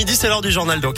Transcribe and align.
midi, 0.00 0.16
c'est 0.16 0.28
l'heure 0.28 0.40
du 0.40 0.50
journal 0.50 0.80
donc. 0.80 0.96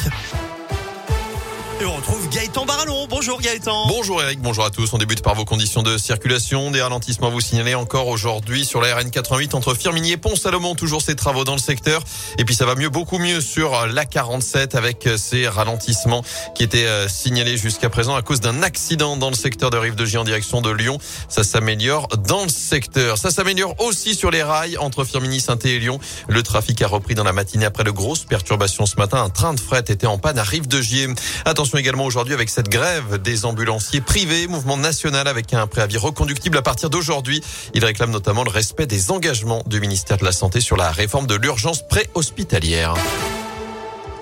Et 1.82 1.84
on 1.84 1.96
retrouve 1.96 2.29
Gaëtan 2.29 2.65
Barallon. 2.65 3.08
Bonjour 3.10 3.41
Gaëtan. 3.41 3.88
Bonjour 3.88 4.23
Eric, 4.23 4.41
bonjour 4.41 4.65
à 4.65 4.71
tous. 4.71 4.92
On 4.92 4.99
débute 4.99 5.21
par 5.21 5.34
vos 5.34 5.44
conditions 5.44 5.83
de 5.83 5.99
circulation. 5.99 6.70
Des 6.70 6.81
ralentissements 6.81 7.28
vous 7.28 7.41
signalez 7.41 7.75
encore 7.75 8.07
aujourd'hui 8.07 8.64
sur 8.64 8.80
la 8.80 8.95
RN 8.95 9.11
88 9.11 9.57
entre 9.57 9.75
Firminy 9.75 10.12
et 10.12 10.16
Pont-Salomon. 10.16 10.77
Toujours 10.77 11.03
ces 11.03 11.16
travaux 11.16 11.43
dans 11.43 11.55
le 11.55 11.61
secteur. 11.61 12.05
Et 12.39 12.45
puis 12.45 12.55
ça 12.55 12.66
va 12.66 12.77
mieux, 12.77 12.89
beaucoup 12.89 13.18
mieux 13.18 13.41
sur 13.41 13.89
la 13.89 14.05
47 14.05 14.77
avec 14.77 15.08
ces 15.16 15.48
ralentissements 15.48 16.22
qui 16.54 16.62
étaient 16.62 16.86
euh, 16.86 17.08
signalés 17.08 17.56
jusqu'à 17.56 17.90
présent 17.90 18.14
à 18.14 18.22
cause 18.22 18.38
d'un 18.38 18.62
accident 18.62 19.16
dans 19.16 19.30
le 19.30 19.34
secteur 19.34 19.70
de 19.70 19.76
Rive 19.76 19.96
de 19.96 20.04
Gier 20.04 20.18
en 20.18 20.24
direction 20.24 20.60
de 20.60 20.70
Lyon. 20.70 20.98
Ça 21.28 21.42
s'améliore 21.42 22.06
dans 22.28 22.44
le 22.44 22.48
secteur. 22.48 23.18
Ça 23.18 23.32
s'améliore 23.32 23.74
aussi 23.80 24.14
sur 24.14 24.30
les 24.30 24.44
rails 24.44 24.78
entre 24.78 25.02
Firminy, 25.02 25.40
saint 25.40 25.58
et 25.64 25.80
Lyon. 25.80 25.98
Le 26.28 26.44
trafic 26.44 26.80
a 26.82 26.86
repris 26.86 27.16
dans 27.16 27.24
la 27.24 27.32
matinée 27.32 27.66
après 27.66 27.82
de 27.82 27.90
grosses 27.90 28.24
perturbations 28.24 28.86
ce 28.86 28.94
matin. 28.98 29.20
Un 29.20 29.30
train 29.30 29.52
de 29.52 29.58
fret 29.58 29.82
était 29.88 30.06
en 30.06 30.18
panne 30.18 30.38
à 30.38 30.44
Rive 30.44 30.68
de 30.68 30.80
Gier. 30.80 31.09
Attention 31.45 31.71
également 31.78 32.04
aujourd'hui 32.04 32.34
avec 32.34 32.48
cette 32.48 32.68
grève 32.68 33.20
des 33.20 33.44
ambulanciers 33.44 34.00
privés, 34.00 34.46
mouvement 34.46 34.76
national 34.76 35.28
avec 35.28 35.52
un 35.54 35.66
préavis 35.66 35.96
reconductible 35.96 36.56
à 36.58 36.62
partir 36.62 36.90
d'aujourd'hui. 36.90 37.42
Il 37.74 37.84
réclame 37.84 38.10
notamment 38.10 38.45
le 38.45 38.50
respect 38.50 38.86
des 38.86 39.10
engagements 39.10 39.62
du 39.66 39.80
ministère 39.80 40.16
de 40.16 40.24
la 40.24 40.32
Santé 40.32 40.60
sur 40.60 40.76
la 40.76 40.90
réforme 40.90 41.26
de 41.26 41.34
l'urgence 41.34 41.86
préhospitalière. 41.86 42.95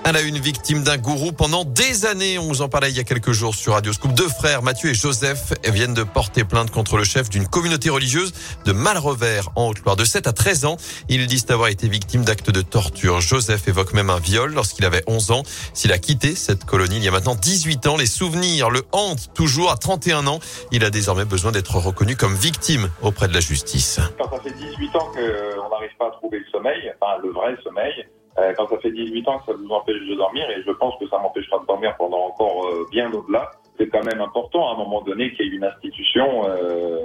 Elle 0.03 0.17
a 0.17 0.21
une 0.21 0.39
victime 0.39 0.83
d'un 0.83 0.97
gourou 0.97 1.31
pendant 1.31 1.63
des 1.63 2.05
années. 2.05 2.39
On 2.39 2.47
vous 2.47 2.61
en 2.63 2.69
parlait 2.69 2.89
il 2.89 2.97
y 2.97 2.99
a 2.99 3.03
quelques 3.03 3.31
jours 3.31 3.53
sur 3.53 3.73
Radio 3.73 3.93
Scoop. 3.93 4.13
Deux 4.13 4.27
frères, 4.27 4.63
Mathieu 4.63 4.89
et 4.89 4.93
Joseph, 4.95 5.53
viennent 5.63 5.93
de 5.93 6.03
porter 6.03 6.43
plainte 6.43 6.71
contre 6.71 6.97
le 6.97 7.03
chef 7.03 7.29
d'une 7.29 7.47
communauté 7.47 7.89
religieuse 7.89 8.33
de 8.65 8.71
Malrevers 8.71 9.49
en 9.55 9.69
Haute-Loire. 9.69 9.95
De 9.95 10.03
7 10.03 10.25
à 10.25 10.33
13 10.33 10.65
ans, 10.65 10.77
ils 11.07 11.27
disent 11.27 11.45
avoir 11.49 11.69
été 11.69 11.87
victimes 11.87 12.25
d'actes 12.25 12.49
de 12.49 12.61
torture. 12.61 13.21
Joseph 13.21 13.67
évoque 13.67 13.93
même 13.93 14.09
un 14.09 14.19
viol 14.19 14.51
lorsqu'il 14.53 14.85
avait 14.85 15.03
11 15.05 15.31
ans. 15.31 15.43
S'il 15.73 15.93
a 15.93 15.99
quitté 15.99 16.35
cette 16.35 16.65
colonie 16.65 16.97
il 16.97 17.03
y 17.03 17.07
a 17.07 17.11
maintenant 17.11 17.35
18 17.35 17.85
ans, 17.87 17.95
les 17.95 18.07
souvenirs 18.07 18.71
le 18.71 18.81
hantent 18.91 19.33
toujours 19.35 19.71
à 19.71 19.77
31 19.77 20.25
ans. 20.25 20.39
Il 20.71 20.83
a 20.83 20.89
désormais 20.89 21.25
besoin 21.25 21.51
d'être 21.51 21.75
reconnu 21.75 22.15
comme 22.15 22.33
victime 22.33 22.89
auprès 23.03 23.27
de 23.27 23.33
la 23.33 23.39
justice. 23.39 23.99
Quand 24.17 24.31
ça 24.35 24.41
fait 24.41 24.51
18 24.51 24.95
ans 24.95 25.11
qu'on 25.13 25.69
n'arrive 25.69 25.95
pas 25.99 26.07
à 26.07 26.11
trouver 26.11 26.39
le 26.39 26.45
sommeil, 26.51 26.91
enfin 26.99 27.21
le 27.23 27.31
vrai 27.31 27.55
sommeil, 27.63 28.05
euh, 28.39 28.53
quand 28.55 28.67
ça 28.69 28.77
fait 28.77 28.91
18 28.91 29.27
ans 29.27 29.39
que 29.39 29.51
ça 29.51 29.57
vous 29.57 29.69
empêche 29.69 30.01
de 30.07 30.15
dormir, 30.15 30.49
et 30.49 30.61
je 30.65 30.71
pense 30.71 30.97
que 30.99 31.07
ça 31.07 31.17
m'empêchera 31.17 31.59
de 31.59 31.65
dormir 31.65 31.95
pendant 31.97 32.27
encore 32.27 32.65
euh, 32.67 32.85
bien 32.89 33.11
au-delà, 33.11 33.51
c'est 33.77 33.87
quand 33.87 34.03
même 34.03 34.21
important 34.21 34.69
à 34.69 34.73
un 34.73 34.77
moment 34.77 35.01
donné 35.01 35.33
qu'il 35.33 35.47
y 35.47 35.49
ait 35.49 35.57
une 35.57 35.63
institution 35.65 36.45
euh, 36.47 36.97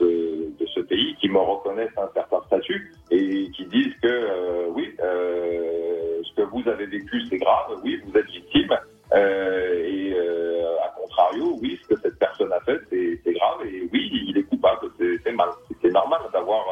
de, 0.00 0.52
de, 0.58 0.66
ce 0.74 0.80
pays 0.80 1.14
qui 1.20 1.28
me 1.28 1.38
reconnaisse 1.38 1.92
un 1.96 2.08
certain 2.12 2.40
statut 2.46 2.92
et 3.10 3.50
qui 3.50 3.66
dise 3.66 3.94
que 4.02 4.68
oui, 4.70 4.92
ce 4.98 6.34
que 6.34 6.42
vous 6.42 6.68
avez 6.68 6.86
vécu 6.86 7.22
c'est 7.30 7.38
grave, 7.38 7.78
oui, 7.84 8.00
vous 8.04 8.18
êtes 8.18 8.26
victime, 8.26 8.76
et 9.14 10.14
à 10.82 10.88
contrario, 10.96 11.56
oui, 11.62 11.78
ce 11.82 11.94
que 11.94 12.00
cette 12.00 12.18
personne 12.18 12.52
a 12.52 12.60
fait 12.60 12.80
c'est 12.90 13.32
grave, 13.32 13.64
et 13.66 13.88
oui, 13.92 14.10
il 14.28 14.36
est 14.38 14.42
coupable, 14.42 14.88
c'est 14.98 15.32
mal, 15.32 15.50
c'est 15.80 15.92
normal 15.92 16.20
d'avoir 16.32 16.64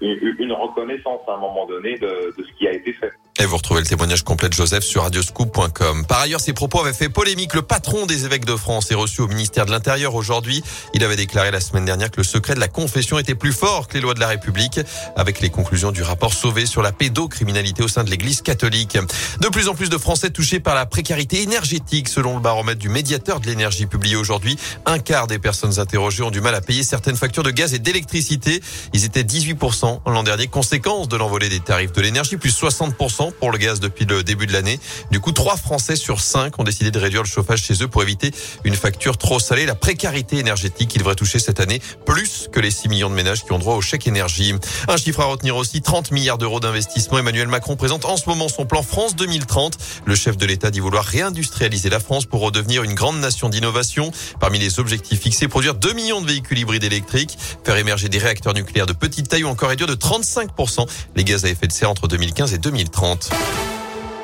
une 0.00 0.52
reconnaissance 0.52 1.20
à 1.28 1.34
un 1.34 1.38
moment 1.38 1.66
donné 1.66 1.96
de, 1.98 2.34
de 2.36 2.44
ce 2.44 2.52
qui 2.58 2.68
a 2.68 2.72
été 2.72 2.92
fait. 2.92 3.09
Et 3.40 3.46
vous 3.46 3.56
retrouvez 3.56 3.80
le 3.80 3.86
témoignage 3.86 4.22
complet 4.22 4.50
de 4.50 4.52
Joseph 4.52 4.84
sur 4.84 5.02
radioscoop.com. 5.02 6.04
Par 6.04 6.20
ailleurs, 6.20 6.40
ces 6.40 6.52
propos 6.52 6.82
avaient 6.82 6.92
fait 6.92 7.08
polémique. 7.08 7.54
Le 7.54 7.62
patron 7.62 8.04
des 8.04 8.26
évêques 8.26 8.44
de 8.44 8.54
France 8.54 8.90
est 8.90 8.94
reçu 8.94 9.22
au 9.22 9.28
ministère 9.28 9.64
de 9.64 9.70
l'Intérieur 9.70 10.14
aujourd'hui. 10.14 10.62
Il 10.92 11.02
avait 11.02 11.16
déclaré 11.16 11.50
la 11.50 11.62
semaine 11.62 11.86
dernière 11.86 12.10
que 12.10 12.18
le 12.18 12.24
secret 12.24 12.54
de 12.54 12.60
la 12.60 12.68
confession 12.68 13.18
était 13.18 13.34
plus 13.34 13.54
fort 13.54 13.88
que 13.88 13.94
les 13.94 14.02
lois 14.02 14.12
de 14.12 14.20
la 14.20 14.28
République, 14.28 14.78
avec 15.16 15.40
les 15.40 15.48
conclusions 15.48 15.90
du 15.90 16.02
rapport 16.02 16.34
Sauvé 16.34 16.66
sur 16.66 16.82
la 16.82 16.92
pédocriminalité 16.92 17.82
au 17.82 17.88
sein 17.88 18.04
de 18.04 18.10
l'Église 18.10 18.42
catholique. 18.42 18.98
De 19.40 19.48
plus 19.48 19.68
en 19.68 19.74
plus 19.74 19.88
de 19.88 19.96
Français 19.96 20.28
touchés 20.28 20.60
par 20.60 20.74
la 20.74 20.84
précarité 20.84 21.40
énergétique, 21.40 22.10
selon 22.10 22.34
le 22.34 22.42
baromètre 22.42 22.78
du 22.78 22.90
médiateur 22.90 23.40
de 23.40 23.46
l'énergie 23.46 23.86
publié 23.86 24.16
aujourd'hui. 24.16 24.58
Un 24.84 24.98
quart 24.98 25.28
des 25.28 25.38
personnes 25.38 25.80
interrogées 25.80 26.22
ont 26.22 26.30
du 26.30 26.42
mal 26.42 26.54
à 26.54 26.60
payer 26.60 26.82
certaines 26.82 27.16
factures 27.16 27.42
de 27.42 27.52
gaz 27.52 27.72
et 27.72 27.78
d'électricité. 27.78 28.60
Ils 28.92 29.06
étaient 29.06 29.22
18% 29.22 30.00
l'an 30.04 30.22
dernier, 30.24 30.46
conséquence 30.46 31.08
de 31.08 31.16
l'envolée 31.16 31.48
des 31.48 31.60
tarifs 31.60 31.92
de 31.92 32.02
l'énergie, 32.02 32.36
plus 32.36 32.54
60% 32.54 33.29
pour 33.32 33.50
le 33.50 33.58
gaz 33.58 33.80
depuis 33.80 34.04
le 34.04 34.22
début 34.22 34.46
de 34.46 34.52
l'année. 34.52 34.78
Du 35.10 35.20
coup, 35.20 35.32
trois 35.32 35.56
Français 35.56 35.96
sur 35.96 36.20
cinq 36.20 36.58
ont 36.58 36.64
décidé 36.64 36.90
de 36.90 36.98
réduire 36.98 37.22
le 37.22 37.28
chauffage 37.28 37.62
chez 37.62 37.82
eux 37.82 37.88
pour 37.88 38.02
éviter 38.02 38.32
une 38.64 38.74
facture 38.74 39.18
trop 39.18 39.38
salée. 39.38 39.66
La 39.66 39.74
précarité 39.74 40.38
énergétique 40.38 40.88
qui 40.88 40.98
devrait 40.98 41.14
toucher 41.14 41.38
cette 41.38 41.60
année 41.60 41.80
plus 42.06 42.48
que 42.52 42.60
les 42.60 42.70
6 42.70 42.88
millions 42.88 43.10
de 43.10 43.14
ménages 43.14 43.44
qui 43.44 43.52
ont 43.52 43.58
droit 43.58 43.76
au 43.76 43.80
chèque 43.80 44.06
énergie. 44.06 44.54
Un 44.88 44.96
chiffre 44.96 45.20
à 45.20 45.24
retenir 45.24 45.56
aussi, 45.56 45.82
30 45.82 46.10
milliards 46.10 46.38
d'euros 46.38 46.60
d'investissement. 46.60 47.18
Emmanuel 47.18 47.48
Macron 47.48 47.76
présente 47.76 48.04
en 48.04 48.16
ce 48.16 48.28
moment 48.28 48.48
son 48.48 48.66
plan 48.66 48.82
France 48.82 49.16
2030. 49.16 49.76
Le 50.04 50.14
chef 50.14 50.36
de 50.36 50.46
l'État 50.46 50.70
dit 50.70 50.80
vouloir 50.80 51.04
réindustrialiser 51.04 51.90
la 51.90 52.00
France 52.00 52.26
pour 52.26 52.40
redevenir 52.40 52.82
une 52.82 52.94
grande 52.94 53.20
nation 53.20 53.48
d'innovation. 53.48 54.10
Parmi 54.40 54.58
les 54.58 54.80
objectifs 54.80 55.20
fixés, 55.20 55.48
produire 55.48 55.74
2 55.74 55.92
millions 55.92 56.20
de 56.20 56.26
véhicules 56.26 56.58
hybrides 56.58 56.84
électriques, 56.84 57.36
faire 57.64 57.76
émerger 57.76 58.08
des 58.08 58.18
réacteurs 58.18 58.54
nucléaires 58.54 58.86
de 58.86 58.92
petite 58.92 59.28
taille 59.28 59.44
ou 59.44 59.48
encore 59.48 59.68
réduire 59.68 59.88
de 59.88 59.94
35% 59.94 60.86
les 61.16 61.24
gaz 61.24 61.44
à 61.44 61.48
effet 61.48 61.66
de 61.66 61.72
serre 61.72 61.90
entre 61.90 62.08
2015 62.08 62.54
et 62.54 62.58
2030. 62.58 63.19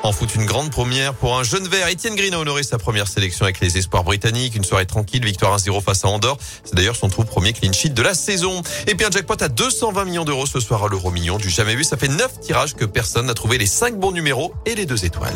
En 0.03 0.13
foot, 0.13 0.35
une 0.35 0.45
grande 0.45 0.71
première 0.71 1.13
pour 1.13 1.37
un 1.37 1.43
jeune 1.43 1.67
vert. 1.67 1.87
Etienne 1.91 2.15
Green 2.15 2.33
a 2.33 2.39
honoré 2.39 2.63
sa 2.63 2.77
première 2.77 3.07
sélection 3.07 3.43
avec 3.43 3.59
les 3.59 3.77
espoirs 3.77 4.05
britanniques. 4.05 4.55
Une 4.55 4.63
soirée 4.63 4.85
tranquille, 4.85 5.25
victoire 5.25 5.57
1-0 5.57 5.81
face 5.83 6.05
à 6.05 6.07
Andorre. 6.07 6.37
C'est 6.63 6.75
d'ailleurs 6.75 6.95
son 6.95 7.09
tout 7.09 7.23
premier 7.25 7.51
clean 7.51 7.73
sheet 7.73 7.89
de 7.89 8.01
la 8.01 8.13
saison. 8.13 8.61
Et 8.87 8.95
puis 8.95 9.05
un 9.05 9.11
jackpot 9.11 9.35
à 9.41 9.49
220 9.49 10.05
millions 10.05 10.25
d'euros 10.25 10.45
ce 10.45 10.59
soir 10.59 10.85
à 10.85 10.87
l'euro 10.87 11.11
million. 11.11 11.37
Du 11.37 11.49
jamais 11.49 11.75
vu, 11.75 11.83
ça 11.83 11.97
fait 11.97 12.07
9 12.07 12.39
tirages 12.39 12.75
que 12.75 12.85
personne 12.85 13.25
n'a 13.25 13.33
trouvé 13.33 13.57
les 13.57 13.65
5 13.65 13.99
bons 13.99 14.11
numéros 14.11 14.53
et 14.65 14.75
les 14.75 14.85
2 14.85 15.03
étoiles. 15.03 15.35